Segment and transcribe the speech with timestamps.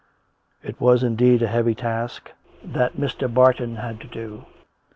[0.63, 2.31] It was, indeed, a heavy task
[2.63, 3.31] that Mr.
[3.31, 4.47] Barton had to do.